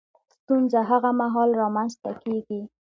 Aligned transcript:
ستونزه 0.39 0.79
هغه 0.89 1.09
مهال 1.21 1.49
رامنځ 1.61 1.93
ته 2.01 2.11
کېږي 2.23 2.59